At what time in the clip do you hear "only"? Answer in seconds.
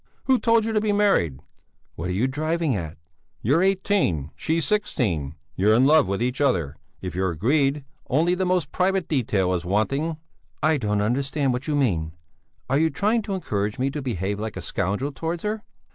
8.09-8.33